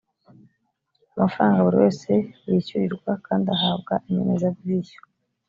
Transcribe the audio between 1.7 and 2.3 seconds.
wese